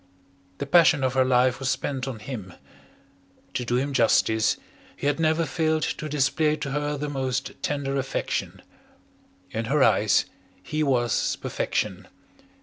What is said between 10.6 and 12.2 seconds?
he was perfection.